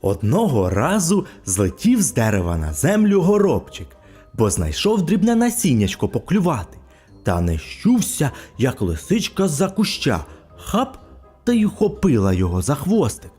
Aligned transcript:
Одного 0.00 0.70
разу 0.70 1.26
злетів 1.44 2.02
з 2.02 2.12
дерева 2.12 2.56
на 2.56 2.72
землю 2.72 3.20
горобчик, 3.20 3.86
бо 4.34 4.50
знайшов 4.50 5.02
дрібне 5.02 5.34
насіннячко 5.34 6.08
поклювати, 6.08 6.78
та 7.22 7.40
не 7.40 7.58
щувся, 7.58 8.30
як 8.58 8.82
лисичка 8.82 9.48
з-за 9.48 9.68
куща, 9.68 10.24
хап 10.56 10.98
та 11.44 11.52
й 11.52 11.64
ухопила 11.64 12.32
його 12.32 12.62
за 12.62 12.74
хвостик. 12.74 13.30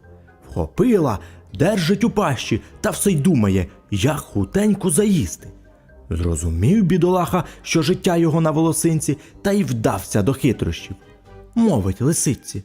Вхопила, 0.49 1.19
держить 1.53 2.03
у 2.03 2.09
пащі 2.09 2.61
та 2.81 2.89
все 2.89 3.11
й 3.11 3.15
думає, 3.15 3.67
як 3.91 4.17
хутенько 4.17 4.89
заїсти. 4.89 5.47
Зрозумів 6.09 6.83
бідолаха, 6.83 7.43
що 7.61 7.81
життя 7.81 8.17
його 8.17 8.41
на 8.41 8.51
волосинці, 8.51 9.17
та 9.41 9.51
й 9.51 9.63
вдався 9.63 10.21
до 10.21 10.33
хитрощів. 10.33 10.95
Мовить 11.55 12.01
лисиці. 12.01 12.63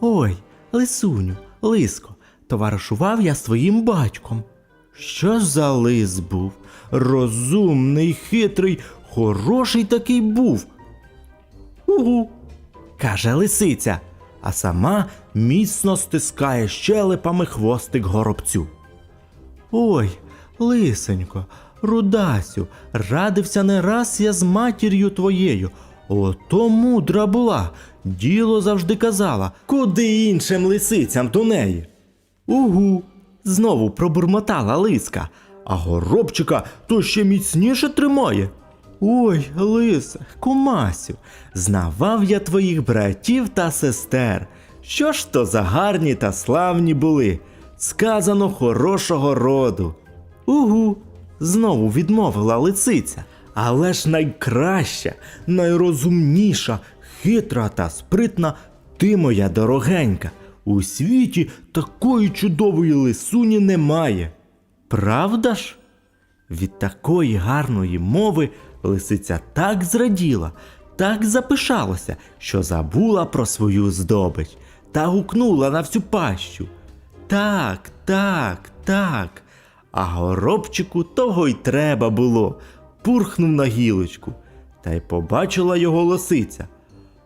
Ой, 0.00 0.36
лисуню, 0.72 1.36
лиско, 1.62 2.14
товаришував 2.50 3.20
я 3.20 3.34
з 3.34 3.42
твоїм 3.42 3.84
батьком. 3.84 4.42
Що 4.94 5.40
за 5.40 5.72
лис 5.72 6.18
був? 6.18 6.52
Розумний, 6.90 8.12
хитрий, 8.12 8.78
хороший 9.10 9.84
такий 9.84 10.20
був. 10.20 10.66
Угу, 11.86 12.30
каже 13.00 13.34
лисиця, 13.34 14.00
а 14.42 14.52
сама 14.52 15.06
міцно 15.34 15.96
стискає 15.96 16.68
щелепами 16.68 17.46
хвостик 17.46 18.04
горобцю. 18.06 18.66
Ой, 19.70 20.10
лисенько, 20.58 21.46
рудасю, 21.82 22.66
радився 22.92 23.62
не 23.62 23.82
раз 23.82 24.20
я 24.20 24.32
з 24.32 24.42
матір'ю 24.42 25.10
твоєю. 25.10 25.70
Ото 26.08 26.68
мудра 26.68 27.26
була, 27.26 27.70
діло 28.04 28.60
завжди 28.60 28.96
казала, 28.96 29.52
куди 29.66 30.24
іншим 30.24 30.66
лисицям 30.66 31.28
до 31.28 31.44
неї. 31.44 31.86
Угу, 32.46 33.02
знову 33.44 33.90
пробурмотала 33.90 34.76
лиска, 34.76 35.28
а 35.64 35.74
горобчика 35.74 36.64
то 36.86 37.02
ще 37.02 37.24
міцніше 37.24 37.88
тримає. 37.88 38.48
Ой, 39.00 39.46
лисе, 39.56 40.18
кумасю, 40.40 41.14
знавав 41.54 42.24
я 42.24 42.40
твоїх 42.40 42.84
братів 42.84 43.48
та 43.48 43.70
сестер. 43.70 44.46
Що 44.82 45.12
ж 45.12 45.32
то 45.32 45.46
за 45.46 45.62
гарні 45.62 46.14
та 46.14 46.32
славні 46.32 46.94
були, 46.94 47.38
сказано 47.76 48.50
хорошого 48.50 49.34
роду. 49.34 49.94
Угу, 50.46 50.96
знову 51.40 51.88
відмовила 51.88 52.56
лисиця. 52.56 53.24
Але 53.54 53.92
ж 53.92 54.08
найкраща, 54.08 55.14
найрозумніша, 55.46 56.78
хитра 57.22 57.68
та 57.68 57.90
спритна 57.90 58.54
ти 58.96 59.16
моя 59.16 59.48
дорогенька. 59.48 60.30
У 60.64 60.82
світі 60.82 61.48
такої 61.72 62.30
чудової 62.30 62.92
лисуні 62.92 63.58
немає. 63.58 64.30
Правда 64.88 65.54
ж? 65.54 65.76
Від 66.50 66.78
такої 66.78 67.36
гарної 67.36 67.98
мови 67.98 68.50
лисиця 68.82 69.40
так 69.52 69.84
зраділа, 69.84 70.52
так 70.96 71.24
запишалася, 71.24 72.16
що 72.38 72.62
забула 72.62 73.24
про 73.24 73.46
свою 73.46 73.90
здобич 73.90 74.48
та 74.92 75.06
гукнула 75.06 75.70
на 75.70 75.80
всю 75.80 76.02
пащу. 76.02 76.68
Так, 77.26 77.90
так, 78.04 78.70
так. 78.84 79.42
А 79.92 80.04
горобчику 80.04 81.04
того 81.04 81.48
й 81.48 81.54
треба 81.54 82.10
було. 82.10 82.58
Пурхнув 83.02 83.50
на 83.50 83.64
гілочку, 83.64 84.32
та 84.82 84.92
й 84.92 85.00
побачила 85.00 85.76
його 85.76 86.02
лисиця. 86.02 86.68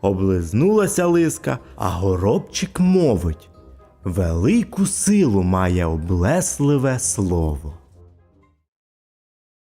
Облизнулася 0.04 1.06
лиска, 1.06 1.58
а 1.76 1.88
горобчик 1.88 2.80
мовить. 2.80 3.48
Велику 4.04 4.86
силу 4.86 5.42
має 5.42 5.86
облесливе 5.86 6.98
слово. 6.98 7.74